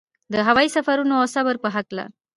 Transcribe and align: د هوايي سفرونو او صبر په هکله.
د 0.33 0.35
هوايي 0.47 0.69
سفرونو 0.75 1.13
او 1.21 1.25
صبر 1.35 1.55
په 1.63 1.69
هکله. 1.75 2.05